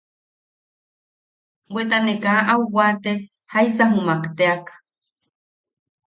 Bweta 1.71 1.97
ne 2.05 2.13
kaa 2.23 2.39
au 2.51 2.63
waate 2.75 3.11
jaisa 3.51 3.85
jumak 3.93 4.23
teak. 4.37 4.63